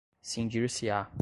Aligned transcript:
cindir-se-á 0.21 1.11